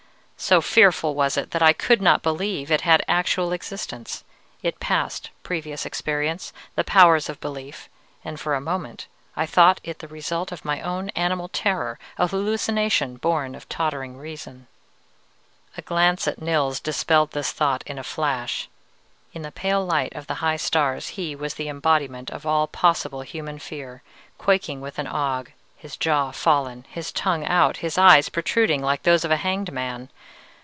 [0.43, 4.23] So fearful was it that I could not believe it had actual existence:
[4.63, 7.87] it passed previous experience, the powers of belief,
[8.25, 12.27] and for a moment I thought it the result of my own animal terror, an
[12.27, 14.65] hallucination born of tottering reason.
[15.77, 18.67] "A glance at Nils dispelled this thought in a flash.
[19.33, 23.21] In the pale light of the high stars he was the embodiment of all possible
[23.21, 24.01] human fear,
[24.39, 29.25] quaking with an ague, his jaw fallen, his tongue out, his eyes protruding like those
[29.25, 30.07] of a hanged man.